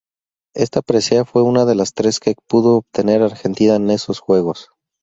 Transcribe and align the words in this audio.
Esta 0.55 0.81
presea 0.81 1.25
fue 1.25 1.43
una 1.43 1.65
de 1.65 1.75
las 1.75 1.93
tres 1.93 2.19
que 2.19 2.33
pudo 2.47 2.77
obtener 2.77 3.21
Argentina 3.21 3.75
en 3.75 3.91
esos 3.91 4.19
Juegos. 4.19 4.71